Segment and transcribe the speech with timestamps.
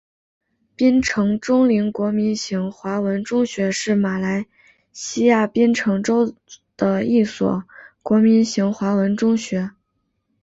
[0.75, 4.47] 槟城锺灵国民型华文中学是马来
[4.91, 6.33] 西亚槟城州
[6.75, 7.65] 的一所
[8.01, 9.69] 国民型华文中学。